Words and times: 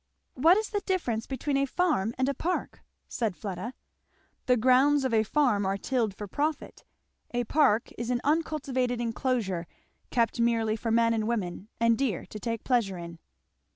"What 0.33 0.57
is 0.57 0.71
the 0.71 0.79
difference 0.81 1.27
between 1.27 1.57
a 1.57 1.67
farm 1.67 2.15
and 2.17 2.27
a 2.27 2.33
park?" 2.33 2.81
said 3.07 3.35
Fleda. 3.35 3.75
"The 4.47 4.57
grounds 4.57 5.05
of 5.05 5.13
a 5.13 5.21
farm 5.21 5.63
are 5.63 5.77
tilled 5.77 6.15
for 6.15 6.27
profit; 6.27 6.83
a 7.35 7.43
park 7.43 7.91
is 7.99 8.09
an 8.09 8.19
uncultivated 8.23 8.99
enclosure 8.99 9.67
kept 10.09 10.39
merely 10.39 10.75
for 10.75 10.89
men 10.89 11.13
and 11.13 11.27
women 11.27 11.67
and 11.79 11.99
deer 11.99 12.25
to 12.25 12.39
take 12.39 12.63
pleasure 12.63 12.97
in." 12.97 13.19